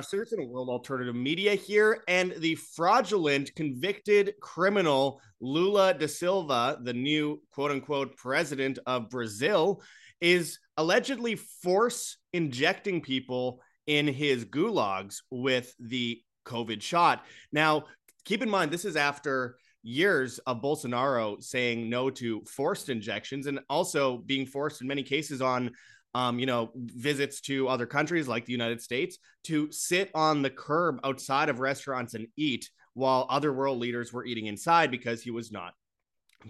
[0.00, 6.94] Sigurdson of World Alternative Media here, and the fraudulent convicted criminal Lula da Silva, the
[6.94, 9.82] new quote unquote president of Brazil,
[10.20, 17.24] is allegedly force injecting people in his gulags with the COVID shot.
[17.52, 17.84] Now,
[18.24, 23.60] keep in mind, this is after years of Bolsonaro saying no to forced injections and
[23.68, 25.72] also being forced in many cases on
[26.14, 30.50] um, you know, visits to other countries like the United States to sit on the
[30.50, 35.30] curb outside of restaurants and eat while other world leaders were eating inside because he
[35.30, 35.72] was not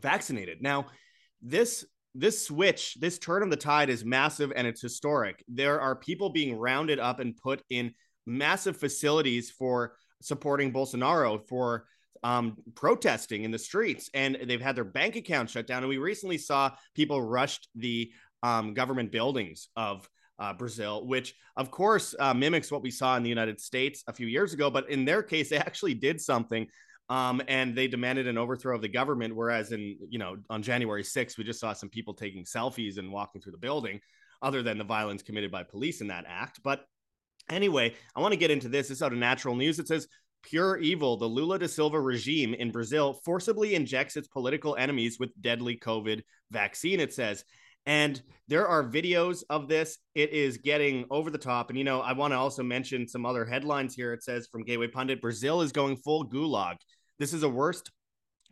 [0.01, 0.61] vaccinated.
[0.61, 0.87] Now,
[1.41, 5.43] this this switch, this turn of the tide is massive and it's historic.
[5.49, 7.95] There are people being rounded up and put in
[8.27, 11.87] massive facilities for supporting Bolsonaro for
[12.23, 15.83] um, protesting in the streets, and they've had their bank accounts shut down.
[15.83, 21.71] And we recently saw people rushed the um, government buildings of uh, Brazil, which of
[21.71, 24.71] course uh, mimics what we saw in the United States a few years ago.
[24.71, 26.67] But in their case, they actually did something.
[27.09, 29.37] Um, and they demanded an overthrow of the government.
[29.37, 33.13] Whereas in, you know, on January 6th, we just saw some people taking selfies and
[33.13, 34.01] walking through the building,
[34.41, 36.61] other than the violence committed by police in that act.
[36.63, 36.85] But
[37.51, 38.89] anyway, I want to get into this.
[38.89, 39.79] This is out of natural news.
[39.79, 40.09] It says
[40.43, 41.17] pure evil.
[41.17, 46.23] The Lula da Silva regime in Brazil forcibly injects its political enemies with deadly COVID
[46.51, 47.45] vaccine, it says.
[47.87, 49.99] And there are videos of this.
[50.15, 51.71] It is getting over the top.
[51.71, 54.13] And, you know, I want to also mention some other headlines here.
[54.13, 56.77] It says from Gateway Pundit Brazil is going full gulag.
[57.19, 57.91] This is a worst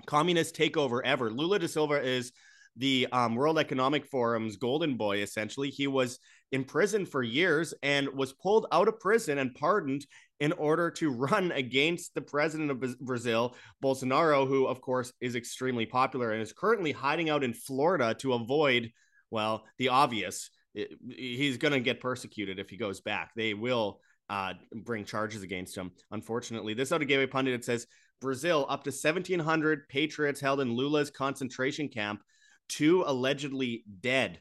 [0.07, 1.31] communist takeover ever.
[1.31, 2.33] Lula da Silva is
[2.77, 5.71] the um, World Economic Forum's golden boy, essentially.
[5.71, 6.19] He was
[6.53, 10.07] imprisoned for years and was pulled out of prison and pardoned
[10.41, 15.87] in order to run against the president of Brazil, Bolsonaro, who, of course, is extremely
[15.87, 18.91] popular and is currently hiding out in Florida to avoid
[19.31, 23.33] well, the obvious, it, he's going to get persecuted if he goes back.
[23.35, 25.93] They will uh, bring charges against him.
[26.11, 27.87] Unfortunately, this out of Gateway Pundit it says
[28.21, 32.23] Brazil up to 1,700 patriots held in Lula's concentration camp,
[32.69, 34.41] two allegedly dead.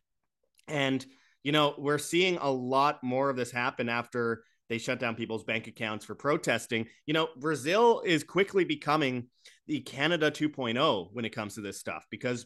[0.67, 1.03] And,
[1.44, 5.44] you know, we're seeing a lot more of this happen after they shut down people's
[5.44, 6.85] bank accounts for protesting.
[7.07, 9.27] You know, Brazil is quickly becoming
[9.66, 12.45] the Canada 2.0 when it comes to this stuff because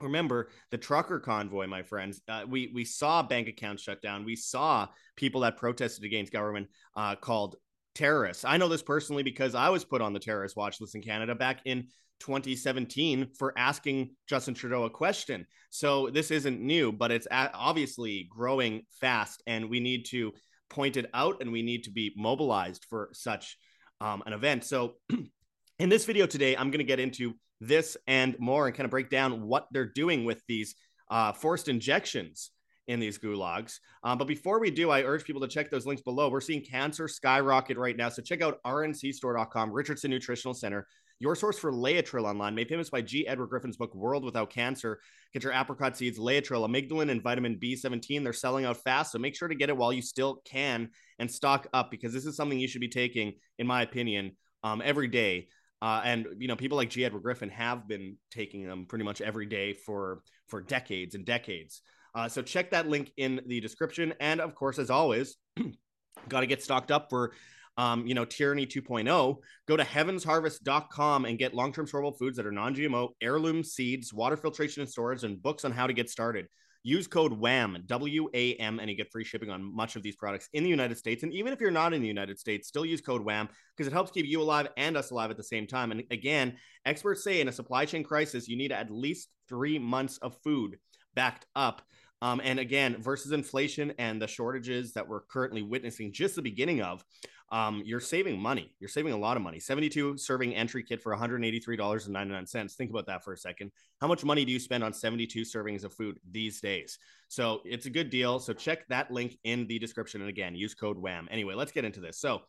[0.00, 4.24] remember the trucker convoy my friends uh, we we saw bank accounts shut down.
[4.24, 7.56] We saw people that protested against government uh, called
[7.94, 8.44] terrorists.
[8.44, 11.34] I know this personally because i was put on the terrorist watch list in canada
[11.34, 11.88] back in
[12.20, 15.46] 2017 for asking justin trudeau a question.
[15.70, 20.32] So this isn't new but it's obviously growing fast and we need to
[20.68, 23.56] point it out and we need to be mobilized for such
[24.00, 24.64] um, an event.
[24.64, 24.94] So
[25.78, 28.90] in this video today i'm going to get into this and more and kind of
[28.90, 30.74] break down what they're doing with these
[31.10, 32.50] uh, forced injections
[32.86, 33.78] in these gulags.
[34.02, 36.30] Um, but before we do, I urge people to check those links below.
[36.30, 38.08] We're seeing cancer skyrocket right now.
[38.08, 40.86] So check out rncstore.com, Richardson Nutritional Center,
[41.20, 43.26] your source for Laetrile online, made famous by G.
[43.26, 45.00] Edward Griffin's book, World Without Cancer.
[45.34, 48.22] Get your apricot seeds, Laetrile, amygdalin, and vitamin B17.
[48.22, 49.12] They're selling out fast.
[49.12, 52.24] So make sure to get it while you still can and stock up because this
[52.24, 55.48] is something you should be taking, in my opinion, um, every day
[55.80, 57.04] uh, and you know, people like G.
[57.04, 61.82] Edward Griffin have been taking them pretty much every day for for decades and decades.
[62.14, 64.14] Uh, so check that link in the description.
[64.20, 65.36] And of course, as always,
[66.28, 67.32] got to get stocked up for
[67.78, 69.36] um, you know, Tyranny 2.0,
[69.68, 74.82] go to heavensharvest.com and get long-term storable foods that are non-GMO, heirloom seeds, water filtration
[74.82, 76.48] and storage, and books on how to get started.
[76.84, 80.16] Use code WAM, W A M, and you get free shipping on much of these
[80.16, 81.22] products in the United States.
[81.22, 83.92] And even if you're not in the United States, still use code WAM because it
[83.92, 85.90] helps keep you alive and us alive at the same time.
[85.90, 86.56] And again,
[86.86, 90.78] experts say in a supply chain crisis, you need at least three months of food
[91.14, 91.82] backed up.
[92.20, 96.82] Um, and again, versus inflation and the shortages that we're currently witnessing, just the beginning
[96.82, 97.04] of,
[97.50, 98.74] um, you're saving money.
[98.78, 99.58] You're saving a lot of money.
[99.58, 102.72] 72 serving entry kit for $183.99.
[102.74, 103.70] Think about that for a second.
[104.00, 106.98] How much money do you spend on 72 servings of food these days?
[107.28, 108.38] So it's a good deal.
[108.38, 110.20] So check that link in the description.
[110.20, 111.28] And again, use code WAM.
[111.30, 112.20] Anyway, let's get into this.
[112.20, 112.42] So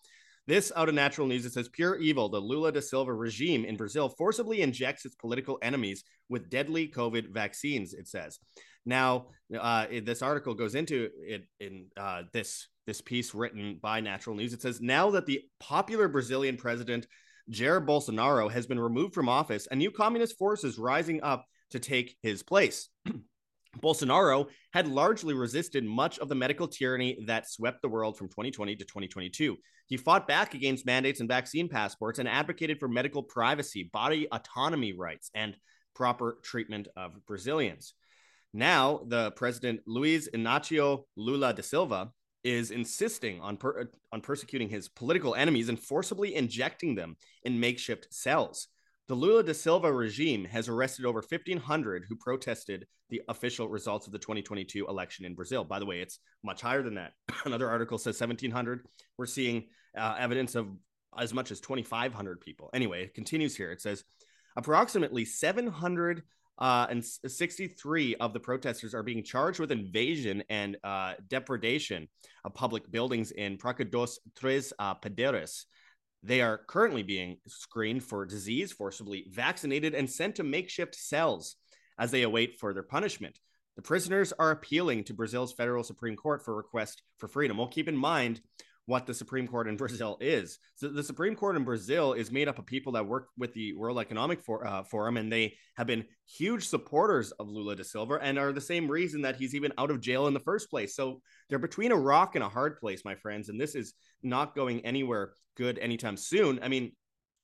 [0.47, 2.27] this out of natural news, it says pure evil.
[2.27, 7.31] The Lula da Silva regime in Brazil forcibly injects its political enemies with deadly COVID
[7.31, 8.39] vaccines, it says.
[8.85, 14.35] Now, uh, this article goes into it in uh, this this piece written by Natural
[14.35, 14.51] News.
[14.51, 17.05] It says now that the popular Brazilian president
[17.51, 21.77] Jair Bolsonaro has been removed from office, a new communist force is rising up to
[21.77, 22.89] take his place.
[23.79, 28.75] Bolsonaro had largely resisted much of the medical tyranny that swept the world from 2020
[28.77, 29.55] to 2022.
[29.85, 34.93] He fought back against mandates and vaccine passports and advocated for medical privacy, body autonomy
[34.93, 35.55] rights, and
[35.93, 37.93] proper treatment of Brazilians.
[38.51, 42.11] Now, the president Luiz Inácio Lula da Silva
[42.43, 48.07] is insisting on per- on persecuting his political enemies and forcibly injecting them in makeshift
[48.13, 48.67] cells.
[49.07, 54.13] The Lula da Silva regime has arrested over 1,500 who protested the official results of
[54.13, 55.63] the 2022 election in Brazil.
[55.63, 57.13] By the way, it's much higher than that.
[57.45, 58.85] Another article says 1,700.
[59.17, 59.65] We're seeing
[59.97, 60.67] uh, evidence of
[61.17, 62.69] as much as 2,500 people.
[62.73, 63.71] Anyway, it continues here.
[63.71, 64.03] It says
[64.55, 66.21] approximately 700
[66.59, 72.07] uh, and 63 of the protesters are being charged with invasion and uh, depredation
[72.43, 75.65] of public buildings in Praca dos Tres uh, Poderes.
[76.21, 81.55] They are currently being screened for disease, forcibly vaccinated, and sent to makeshift cells
[81.97, 83.39] as they await further punishment.
[83.77, 87.57] The prisoners are appealing to Brazil's federal Supreme Court for request for freedom.
[87.57, 88.41] Well, keep in mind
[88.89, 90.57] what the Supreme Court in Brazil is.
[90.73, 93.73] So the Supreme Court in Brazil is made up of people that work with the
[93.73, 98.17] World Economic For, uh, Forum, and they have been huge supporters of Lula da Silva,
[98.19, 100.95] and are the same reason that he's even out of jail in the first place.
[100.95, 103.93] So they're between a rock and a hard place, my friends, and this is
[104.23, 106.59] not going anywhere good anytime soon.
[106.63, 106.93] I mean,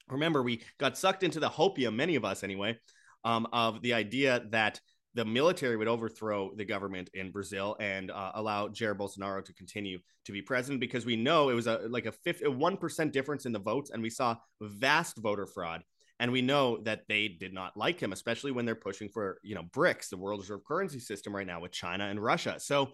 [0.09, 2.79] remember we got sucked into the hopium, many of us anyway,
[3.23, 4.79] um, of the idea that
[5.15, 9.97] the military would overthrow the government in Brazil and uh, allow Jair Bolsonaro to continue
[10.25, 13.53] to be president because we know it was a like a one percent difference in
[13.53, 15.83] the votes, and we saw vast voter fraud.
[16.17, 19.55] And we know that they did not like him, especially when they're pushing for you
[19.55, 22.55] know BRICS, the world reserve currency system right now with China and Russia.
[22.59, 22.91] So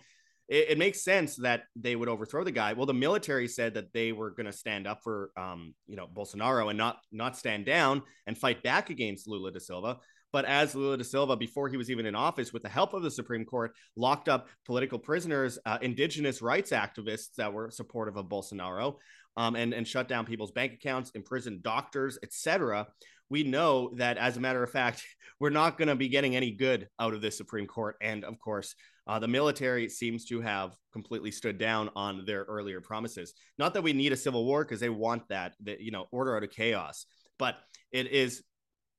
[0.48, 2.74] it, it makes sense that they would overthrow the guy.
[2.74, 6.08] Well, the military said that they were going to stand up for um, you know
[6.08, 9.98] Bolsonaro and not not stand down and fight back against Lula da Silva.
[10.32, 13.04] But as Lula da Silva, before he was even in office, with the help of
[13.04, 18.28] the Supreme Court, locked up political prisoners, uh, indigenous rights activists that were supportive of
[18.28, 18.96] Bolsonaro,
[19.38, 22.88] um, and and shut down people's bank accounts, imprisoned doctors, etc.
[23.30, 25.04] We know that, as a matter of fact,
[25.40, 27.96] we're not going to be getting any good out of this Supreme Court.
[28.02, 28.76] And of course,
[29.08, 33.34] uh, the military seems to have completely stood down on their earlier promises.
[33.58, 36.36] Not that we need a civil war because they want that, that you know, order
[36.36, 37.06] out of chaos.
[37.40, 37.56] But
[37.92, 38.44] it is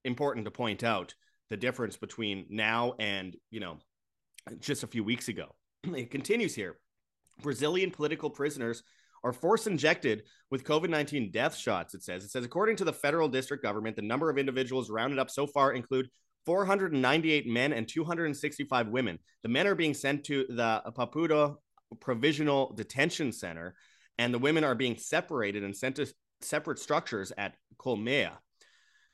[0.05, 1.15] important to point out
[1.53, 3.77] the difference between now and, you know,
[4.59, 5.55] just a few weeks ago.
[5.85, 6.79] it continues here.
[7.43, 8.83] Brazilian political prisoners
[9.23, 12.25] are force injected with COVID 19 death shots, it says.
[12.25, 15.47] It says, according to the federal district government, the number of individuals rounded up so
[15.47, 16.09] far include
[16.47, 19.19] 498 men and 265 women.
[19.43, 21.57] The men are being sent to the Papuda
[22.01, 23.75] Provisional Detention Center,
[24.17, 26.07] and the women are being separated and sent to
[26.41, 28.39] separate structures at Colmeia.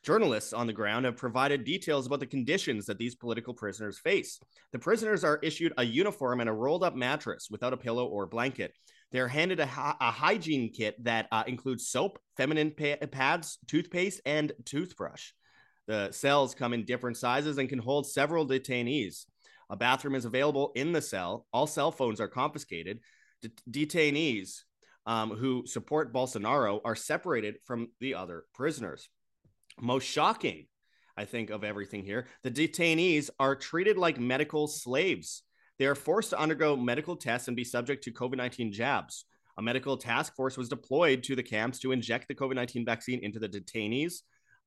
[0.08, 4.40] Journalists on the ground have provided details about the conditions that these political prisoners face.
[4.72, 8.24] The prisoners are issued a uniform and a rolled up mattress without a pillow or
[8.24, 8.72] blanket.
[9.12, 14.50] They're handed a, a hygiene kit that uh, includes soap, feminine pa- pads, toothpaste, and
[14.64, 15.32] toothbrush.
[15.88, 19.26] The cells come in different sizes and can hold several detainees.
[19.68, 21.44] A bathroom is available in the cell.
[21.52, 23.00] All cell phones are confiscated.
[23.70, 24.62] detainees
[25.04, 29.10] um, who support Bolsonaro are separated from the other prisoners.
[29.80, 30.66] Most shocking,
[31.16, 35.42] I think, of everything here, the detainees are treated like medical slaves.
[35.78, 39.24] They are forced to undergo medical tests and be subject to COVID 19 jabs.
[39.56, 43.20] A medical task force was deployed to the camps to inject the COVID 19 vaccine
[43.22, 44.22] into the detainees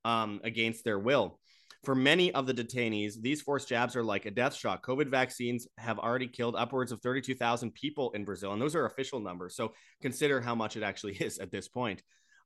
[0.05, 1.39] um, against their will.
[1.83, 4.83] For many of the detainees, these forced jabs are like a death shot.
[4.83, 9.19] COVID vaccines have already killed upwards of 32,000 people in Brazil, and those are official
[9.19, 9.55] numbers.
[9.55, 12.03] So consider how much it actually is at this point.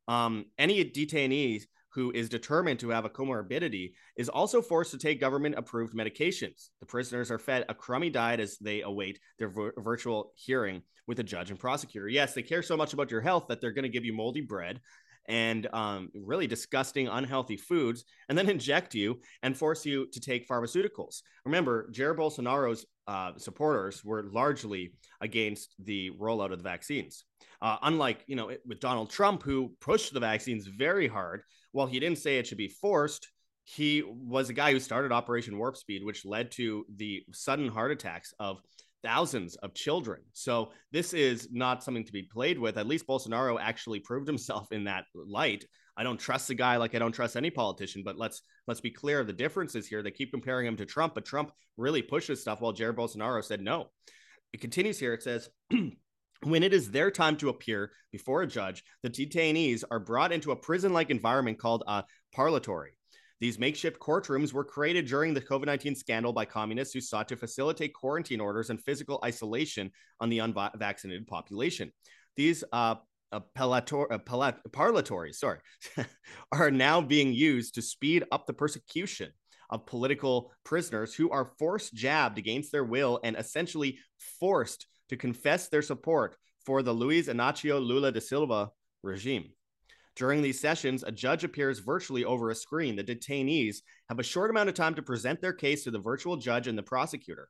[0.07, 1.63] Um, any detainees
[1.95, 6.69] who is determined to have a comorbidity, is also forced to take government approved medications.
[6.81, 11.19] The prisoners are fed a crummy diet as they await their v- virtual hearing with
[11.19, 12.09] a judge and prosecutor.
[12.09, 14.41] Yes, they care so much about your health that they're going to give you moldy
[14.41, 14.81] bread
[15.27, 20.47] and um, really disgusting, unhealthy foods, and then inject you and force you to take
[20.47, 21.21] pharmaceuticals.
[21.45, 27.25] Remember, Jair Bolsonaro's uh, supporters were largely against the rollout of the vaccines.
[27.61, 31.99] Uh, unlike, you know, with Donald Trump, who pushed the vaccines very hard, while he
[31.99, 33.29] didn't say it should be forced,
[33.63, 37.91] he was a guy who started Operation Warp Speed, which led to the sudden heart
[37.91, 38.61] attacks of
[39.03, 40.21] thousands of children.
[40.33, 42.77] So this is not something to be played with.
[42.77, 45.65] At least Bolsonaro actually proved himself in that light.
[45.97, 48.91] I don't trust the guy like I don't trust any politician, but let's let's be
[48.91, 50.03] clear of the differences here.
[50.03, 53.61] They keep comparing him to Trump, but Trump really pushes stuff while Jair Bolsonaro said
[53.61, 53.91] no.
[54.53, 55.13] It continues here.
[55.13, 55.49] It says
[56.43, 60.51] When it is their time to appear before a judge, the detainees are brought into
[60.51, 62.03] a prison like environment called a
[62.35, 62.89] parlatory.
[63.39, 67.35] These makeshift courtrooms were created during the COVID 19 scandal by communists who sought to
[67.35, 71.91] facilitate quarantine orders and physical isolation on the unvaccinated population.
[72.35, 72.95] These uh,
[73.57, 73.87] palat,
[74.71, 75.59] parlatories, sorry,
[76.51, 79.31] are now being used to speed up the persecution
[79.69, 83.97] of political prisoners who are forced jabbed against their will and essentially
[84.39, 88.69] forced to confess their support for the Luiz Inácio Lula da Silva
[89.03, 89.51] regime.
[90.15, 92.95] During these sessions, a judge appears virtually over a screen.
[92.95, 93.77] The detainees
[94.07, 96.77] have a short amount of time to present their case to the virtual judge and
[96.77, 97.49] the prosecutor.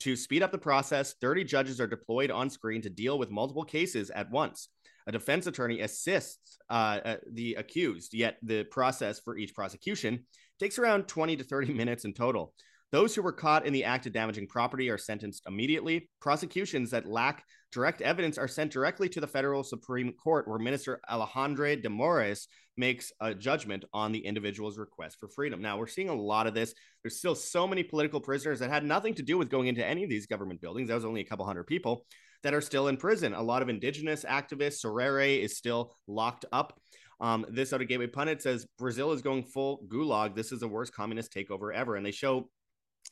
[0.00, 3.64] To speed up the process, 30 judges are deployed on screen to deal with multiple
[3.64, 4.68] cases at once.
[5.06, 10.26] A defense attorney assists uh, uh, the accused, yet the process for each prosecution
[10.58, 12.52] takes around 20 to 30 minutes in total.
[12.92, 16.08] Those who were caught in the act of damaging property are sentenced immediately.
[16.20, 21.00] Prosecutions that lack direct evidence are sent directly to the federal Supreme Court, where Minister
[21.08, 22.46] Alexandre de Moraes
[22.76, 25.60] makes a judgment on the individual's request for freedom.
[25.60, 26.74] Now, we're seeing a lot of this.
[27.02, 30.04] There's still so many political prisoners that had nothing to do with going into any
[30.04, 30.88] of these government buildings.
[30.88, 32.06] That was only a couple hundred people
[32.42, 33.34] that are still in prison.
[33.34, 36.78] A lot of indigenous activists, Serere is still locked up.
[37.20, 40.34] Um, this out of Gateway Pundit says Brazil is going full gulag.
[40.34, 41.96] This is the worst communist takeover ever.
[41.96, 42.50] And they show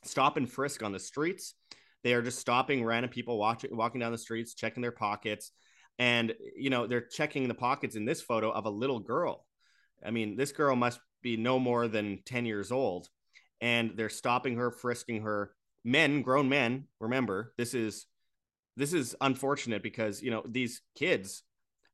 [0.05, 1.55] stop and frisk on the streets.
[2.03, 5.51] They are just stopping random people watching, walking down the streets, checking their pockets.
[5.99, 9.47] And, you know, they're checking the pockets in this photo of a little girl.
[10.05, 13.09] I mean, this girl must be no more than 10 years old.
[13.61, 15.53] And they're stopping her, frisking her.
[15.83, 18.07] Men, grown men, remember, this is
[18.77, 21.43] this is unfortunate because you know these kids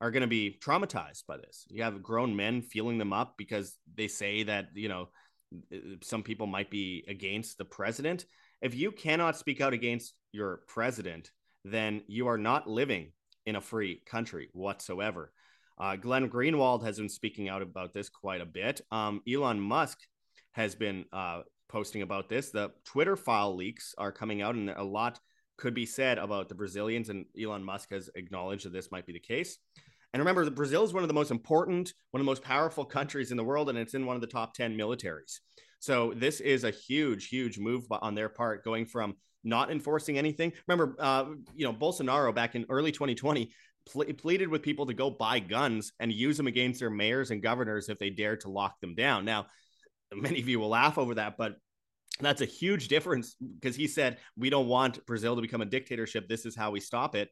[0.01, 1.67] are going to be traumatized by this.
[1.69, 5.09] You have grown men feeling them up because they say that you know
[6.03, 8.25] some people might be against the president.
[8.63, 11.31] If you cannot speak out against your president,
[11.65, 13.13] then you are not living
[13.47, 15.33] in a free country whatsoever.
[15.79, 18.83] Uh, Glenn Greenwald has been speaking out about this quite a bit.
[18.91, 19.99] Um, Elon Musk
[20.53, 22.51] has been uh, posting about this.
[22.51, 25.19] The Twitter file leaks are coming out, and a lot
[25.61, 29.13] could be said about the Brazilians, and Elon Musk has acknowledged that this might be
[29.13, 29.59] the case.
[30.13, 33.31] And remember, Brazil is one of the most important, one of the most powerful countries
[33.31, 35.39] in the world, and it's in one of the top 10 militaries.
[35.79, 39.15] So this is a huge, huge move on their part, going from
[39.45, 40.53] not enforcing anything.
[40.67, 43.51] Remember, uh, you know, Bolsonaro back in early 2020
[43.91, 47.43] ple- pleaded with people to go buy guns and use them against their mayors and
[47.43, 49.25] governors if they dared to lock them down.
[49.25, 49.47] Now,
[50.13, 51.55] many of you will laugh over that, but
[52.21, 56.29] that's a huge difference because he said, We don't want Brazil to become a dictatorship.
[56.29, 57.31] This is how we stop it.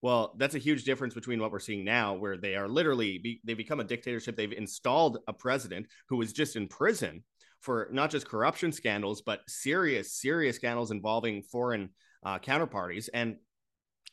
[0.00, 3.40] Well, that's a huge difference between what we're seeing now, where they are literally, be,
[3.44, 4.36] they become a dictatorship.
[4.36, 7.24] They've installed a president who was just in prison
[7.60, 11.90] for not just corruption scandals, but serious, serious scandals involving foreign
[12.24, 13.08] uh, counterparties.
[13.12, 13.36] And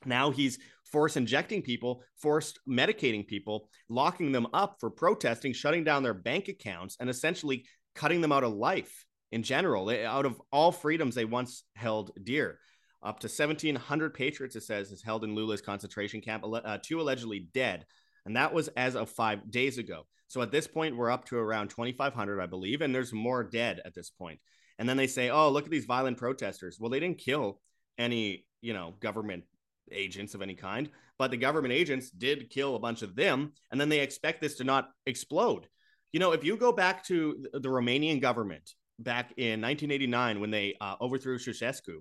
[0.06, 0.58] now he's
[0.92, 6.48] force injecting people, forced medicating people, locking them up for protesting, shutting down their bank
[6.48, 9.06] accounts, and essentially cutting them out of life
[9.36, 12.58] in general, out of all freedoms they once held dear.
[13.04, 17.50] Up to 1,700 patriots, it says, is held in Lula's concentration camp, uh, two allegedly
[17.54, 17.86] dead.
[18.26, 20.08] And that was as of five days ago.
[20.30, 23.82] So at this point, we're up to around 2,500, I believe, and there's more dead
[23.84, 24.40] at this point.
[24.80, 26.78] And then they say, oh, look at these violent protesters.
[26.80, 27.60] Well, they didn't kill
[27.98, 29.44] any, you know, government
[29.92, 30.90] agents of any kind,
[31.20, 33.52] but the government agents did kill a bunch of them.
[33.70, 35.68] And then they expect this to not explode.
[36.14, 40.76] You know, if you go back to the Romanian government back in 1989 when they
[40.82, 41.98] uh, overthrew Ceausescu.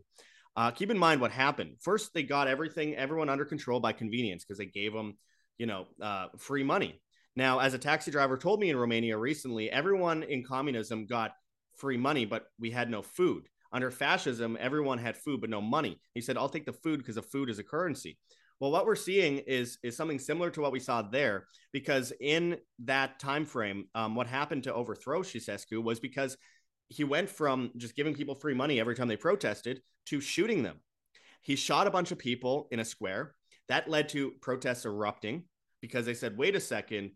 [0.56, 1.76] Uh, keep in mind what happened.
[1.80, 5.16] First, they got everything, everyone under control by convenience because they gave them,
[5.58, 7.00] you know, uh, free money.
[7.36, 11.32] Now, as a taxi driver told me in Romania recently, everyone in communism got
[11.76, 13.48] free money, but we had no food.
[13.72, 16.00] Under fascism, everyone had food but no money.
[16.14, 18.18] He said, "I'll take the food because the food is a currency."
[18.60, 22.58] Well, what we're seeing is is something similar to what we saw there, because in
[22.84, 26.36] that time frame, um, what happened to overthrow Ceausescu was because
[26.88, 30.80] he went from just giving people free money every time they protested to shooting them.
[31.42, 33.34] He shot a bunch of people in a square.
[33.68, 35.44] That led to protests erupting
[35.80, 37.12] because they said, wait a second,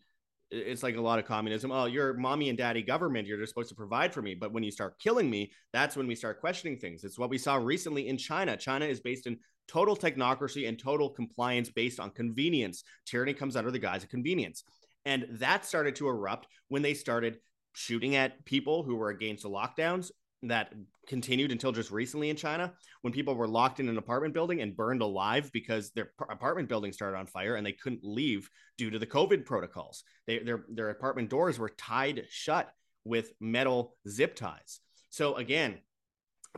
[0.51, 1.71] it's like a lot of communism.
[1.71, 3.27] Oh, you're mommy and daddy government.
[3.27, 4.35] You're just supposed to provide for me.
[4.35, 7.05] But when you start killing me, that's when we start questioning things.
[7.05, 8.57] It's what we saw recently in China.
[8.57, 12.85] China is based in total technocracy and total compliance based on convenience.
[13.05, 14.65] Tyranny comes under the guise of convenience.
[15.05, 17.39] And that started to erupt when they started
[17.73, 20.11] shooting at people who were against the lockdowns
[20.43, 20.73] that
[21.09, 22.73] continued until just recently in China
[23.03, 26.93] when people were locked in an apartment building and burned alive because their apartment building
[26.93, 30.05] started on fire and they couldn't leave due to the COVID protocols.
[30.27, 32.71] They, their their apartment doors were tied shut
[33.05, 34.81] with metal zip ties.
[35.11, 35.79] So again,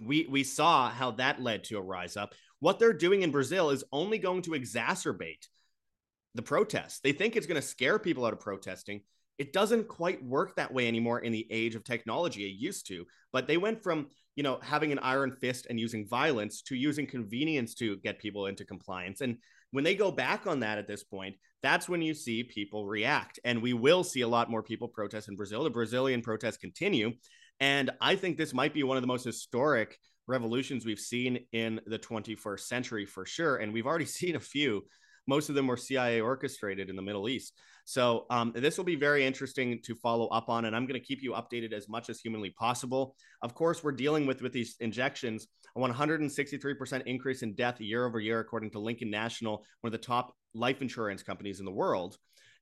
[0.03, 2.35] we we saw how that led to a rise up.
[2.59, 5.47] What they're doing in Brazil is only going to exacerbate
[6.35, 7.01] the protests.
[7.01, 9.03] They think it's going to scare people out of protesting
[9.41, 13.05] it doesn't quite work that way anymore in the age of technology it used to
[13.33, 14.07] but they went from
[14.37, 18.47] you know having an iron fist and using violence to using convenience to get people
[18.47, 19.21] into compliance.
[19.21, 19.37] And
[19.73, 23.39] when they go back on that at this point that's when you see people react.
[23.45, 25.63] And we will see a lot more people protest in brazil.
[25.65, 27.13] The brazilian protests continue.
[27.61, 31.81] And i think this might be one of the most historic revolutions we've seen in
[31.87, 33.57] the 21st century for sure.
[33.57, 34.85] And we've already seen a few
[35.31, 37.55] most of them were CIA orchestrated in the Middle East.
[37.85, 41.07] So um, this will be very interesting to follow up on, and I'm going to
[41.07, 43.15] keep you updated as much as humanly possible.
[43.41, 45.47] Of course, we're dealing with with these injections
[45.77, 50.07] a 163% increase in death year over year, according to Lincoln National, one of the
[50.07, 52.17] top life insurance companies in the world.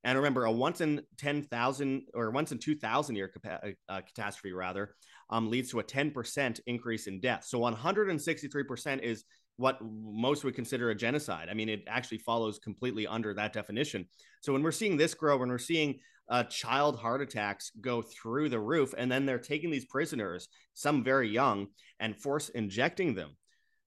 [0.04, 4.94] And remember, a once in 10,000 or once in 2,000 year capa- uh, catastrophe, rather,
[5.30, 7.44] um, leads to a 10% increase in death.
[7.44, 9.24] So 163% is
[9.56, 11.48] what most would consider a genocide.
[11.50, 14.06] I mean, it actually follows completely under that definition.
[14.40, 18.50] So when we're seeing this grow, when we're seeing uh, child heart attacks go through
[18.50, 21.66] the roof, and then they're taking these prisoners, some very young,
[21.98, 23.36] and force injecting them,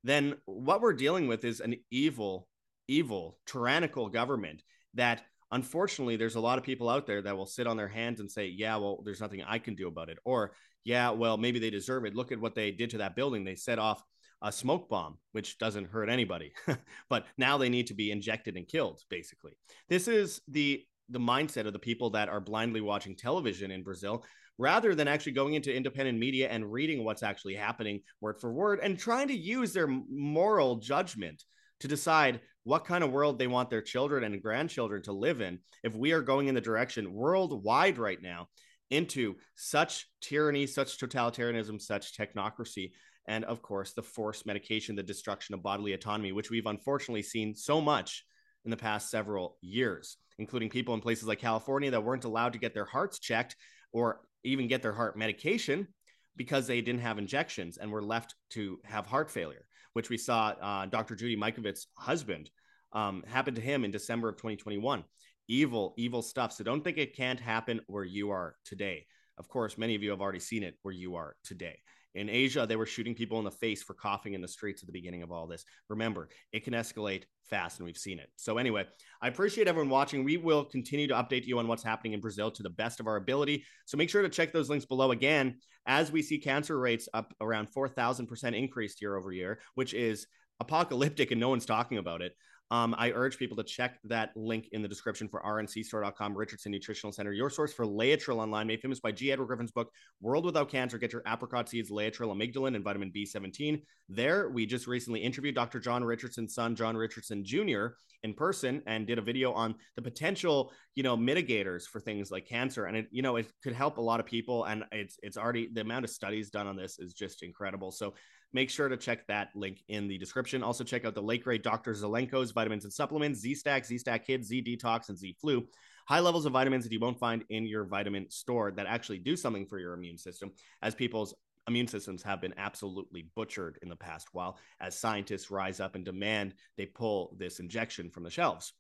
[0.04, 2.48] then what we're dealing with is an evil,
[2.88, 4.64] evil, tyrannical government
[4.96, 8.20] that unfortunately there's a lot of people out there that will sit on their hands
[8.20, 11.60] and say yeah well there's nothing i can do about it or yeah well maybe
[11.60, 14.04] they deserve it look at what they did to that building they set off
[14.42, 16.52] a smoke bomb, which doesn't hurt anybody.
[17.10, 19.54] but now they need to be injected and killed, basically.
[19.90, 24.24] This is the the mindset of the people that are blindly watching television in Brazil
[24.58, 28.80] rather than actually going into independent media and reading what's actually happening word for word
[28.82, 31.44] and trying to use their moral judgment
[31.82, 35.60] to decide what kind of world they want their children and grandchildren to live in
[35.84, 38.48] if we are going in the direction worldwide right now
[38.92, 42.92] into such tyranny, such totalitarianism, such technocracy
[43.28, 47.56] and of course the forced medication the destruction of bodily autonomy which we've unfortunately seen
[47.56, 48.26] so much
[48.66, 52.60] in the past several years including people in places like california that weren't allowed to
[52.60, 53.56] get their hearts checked
[53.92, 55.88] or even get their heart medication
[56.36, 60.50] because they didn't have injections and were left to have heart failure which we saw
[60.62, 62.50] uh, dr judy mikovits husband
[62.94, 65.04] um, happened to him in december of 2021
[65.48, 69.06] evil evil stuff so don't think it can't happen where you are today
[69.38, 71.78] of course many of you have already seen it where you are today
[72.14, 74.86] in Asia, they were shooting people in the face for coughing in the streets at
[74.86, 75.64] the beginning of all this.
[75.88, 78.30] Remember, it can escalate fast, and we've seen it.
[78.36, 78.86] So, anyway,
[79.22, 80.24] I appreciate everyone watching.
[80.24, 83.08] We will continue to update you on what's happening in Brazil to the best of
[83.08, 83.64] our ability.
[83.86, 85.12] So, make sure to check those links below.
[85.12, 90.28] Again, as we see cancer rates up around 4,000% increased year over year, which is
[90.60, 92.34] apocalyptic and no one's talking about it.
[92.72, 97.12] Um, I urge people to check that link in the description for rncstore.com, Richardson Nutritional
[97.12, 99.30] Center, your source for Laetrile online, made famous by G.
[99.30, 100.98] Edward Griffin's book, World Without Cancer.
[100.98, 103.82] Get your apricot seeds, Laetrile, amygdalin, and vitamin B17.
[104.08, 105.82] There, we just recently interviewed Dr.
[105.82, 107.88] John Richardson's son, John Richardson Jr.,
[108.24, 112.48] in person and did a video on the potential, you know, mitigators for things like
[112.48, 112.86] cancer.
[112.86, 114.66] And it, you know, it could help a lot of people.
[114.66, 117.92] And it's it's already the amount of studies done on this is just incredible.
[117.92, 118.14] So
[118.54, 120.64] make sure to check that link in the description.
[120.64, 121.94] Also, check out the late great Dr.
[121.94, 125.66] Zelenko's vitamins and supplements, Z Stack, Z Stack Kids, Z Detox, and Z Flu.
[126.08, 129.36] High levels of vitamins that you won't find in your vitamin store that actually do
[129.36, 131.34] something for your immune system, as people's
[131.68, 136.04] immune systems have been absolutely butchered in the past while as scientists rise up and
[136.04, 138.74] demand they pull this injection from the shelves.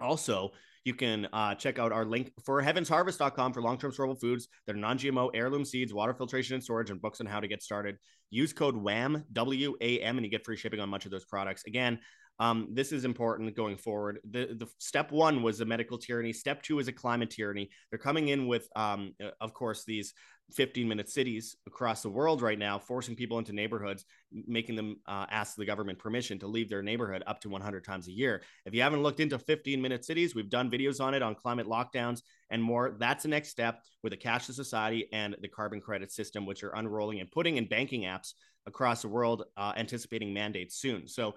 [0.00, 0.52] Also,
[0.84, 4.78] you can uh, check out our link for heavensharvest.com for long-term storable foods that are
[4.78, 7.96] non-GMO, heirloom seeds, water filtration and storage, and books on how to get started.
[8.30, 11.64] Use code WAM, W-A-M, and you get free shipping on much of those products.
[11.66, 11.98] Again,
[12.38, 14.20] um, this is important going forward.
[14.30, 16.32] The, the step one was a medical tyranny.
[16.32, 17.68] Step two is a climate tyranny.
[17.90, 20.14] They're coming in with, um, of course, these
[20.52, 25.26] 15 minute cities across the world right now, forcing people into neighborhoods, making them uh,
[25.30, 28.42] ask the government permission to leave their neighborhood up to 100 times a year.
[28.66, 31.66] If you haven't looked into 15 minute cities, we've done videos on it on climate
[31.66, 32.96] lockdowns and more.
[32.98, 36.74] That's the next step with a cashless society and the carbon credit system, which are
[36.74, 38.34] unrolling and putting in banking apps
[38.66, 41.08] across the world, uh, anticipating mandates soon.
[41.08, 41.34] So,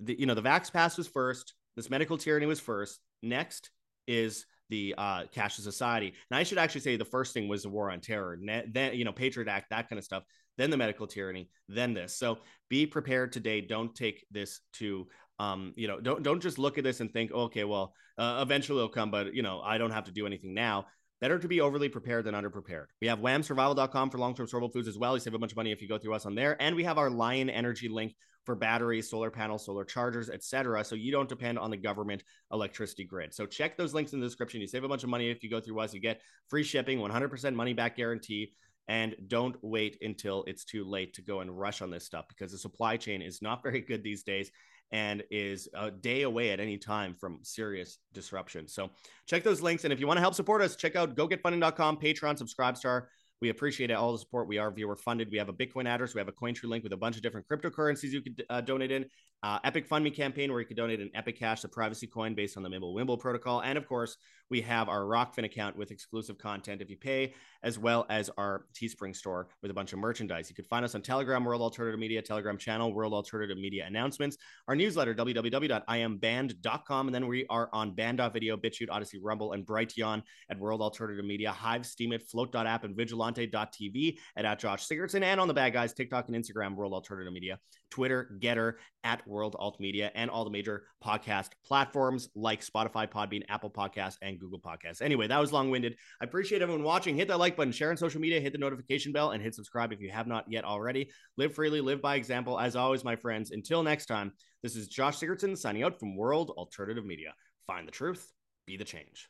[0.00, 1.54] the, you know, the Vax Pass was first.
[1.76, 3.00] This medical tyranny was first.
[3.22, 3.70] Next
[4.06, 6.14] is the uh, cashless society.
[6.30, 9.04] And I should actually say the first thing was the war on terror, then you
[9.04, 10.22] know Patriot Act, that kind of stuff.
[10.56, 12.16] Then the medical tyranny, then this.
[12.16, 13.60] So be prepared today.
[13.60, 15.06] Don't take this to
[15.40, 18.78] um, you know, don't don't just look at this and think, okay, well, uh, eventually
[18.78, 20.86] it'll come, but you know, I don't have to do anything now.
[21.20, 22.86] Better to be overly prepared than underprepared.
[23.00, 25.14] We have whamsurvival.com for long-term storable foods as well.
[25.14, 26.60] You save a bunch of money if you go through us on there.
[26.60, 28.14] And we have our Lion Energy link
[28.50, 30.84] for batteries, solar panels, solar chargers, etc.
[30.84, 33.32] So you don't depend on the government electricity grid.
[33.32, 34.60] So check those links in the description.
[34.60, 35.94] You save a bunch of money if you go through us.
[35.94, 38.54] You get free shipping, 100% money back guarantee.
[38.88, 42.50] And don't wait until it's too late to go and rush on this stuff because
[42.50, 44.50] the supply chain is not very good these days
[44.90, 48.66] and is a day away at any time from serious disruption.
[48.66, 48.90] So
[49.28, 49.84] check those links.
[49.84, 53.04] And if you want to help support us, check out gogetfunding.com, Patreon, Subscribestar.
[53.40, 54.48] We appreciate all the support.
[54.48, 55.30] We are viewer funded.
[55.30, 56.14] We have a Bitcoin address.
[56.14, 58.90] We have a Cointree link with a bunch of different cryptocurrencies you could uh, donate
[58.90, 59.06] in.
[59.42, 62.34] Uh, Epic Fund Me campaign where you can donate an Epic Cash, the privacy coin
[62.34, 63.60] based on the Mimblewimble protocol.
[63.60, 64.16] And of course,
[64.50, 68.66] we have our Rokfin account with exclusive content if you pay, as well as our
[68.74, 70.50] Teespring store with a bunch of merchandise.
[70.50, 74.36] You can find us on Telegram, World Alternative Media, Telegram channel, World Alternative Media announcements,
[74.66, 77.08] our newsletter, www.iamband.com.
[77.08, 81.52] And then we are on band.video, BitChute, Odysee, Rumble, and Brighteon at World Alternative Media,
[81.52, 86.28] Hive, Steemit, Flote.app, and Vigilante.tv at, at Josh Sigurdson, and on the bad guys, TikTok
[86.28, 87.58] and Instagram, World Alternative Media,
[87.90, 88.74] Twitter, Gettr,
[89.04, 94.16] at World Alt Media, and all the major podcast platforms like Spotify, Podbean, Apple Podcasts,
[94.20, 95.00] and Google Podcasts.
[95.00, 95.96] Anyway, that was long winded.
[96.20, 97.16] I appreciate everyone watching.
[97.16, 99.92] Hit that like button, share on social media, hit the notification bell, and hit subscribe
[99.92, 101.10] if you have not yet already.
[101.38, 102.58] Live freely, live by example.
[102.58, 106.50] As always, my friends, until next time, this is Josh Sigurdson signing out from World
[106.50, 107.32] Alternative Media.
[107.66, 108.30] Find the truth,
[108.66, 109.28] be the change.